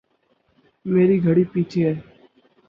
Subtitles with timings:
[0.85, 1.93] میری گھڑی پیچھے ہے